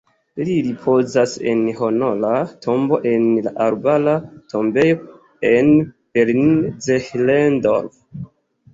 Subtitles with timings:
[0.47, 2.31] Li ripozas en honora
[2.67, 4.17] tombo en la Arbara
[4.57, 5.13] Tombejo
[5.55, 8.05] en Berlin-Zehlendorf.